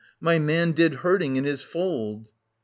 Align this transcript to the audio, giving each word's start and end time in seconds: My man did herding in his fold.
My 0.19 0.39
man 0.39 0.71
did 0.71 0.95
herding 0.95 1.35
in 1.35 1.43
his 1.43 1.61
fold. 1.61 2.27